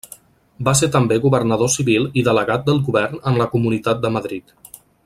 Va 0.69 0.73
ser 0.79 0.89
també 0.95 1.17
governador 1.25 1.71
civil 1.75 2.09
i 2.23 2.25
delegat 2.31 2.67
del 2.71 2.83
Govern 2.91 3.23
en 3.33 3.41
la 3.43 3.51
comunitat 3.57 4.07
de 4.07 4.15
Madrid. 4.19 4.59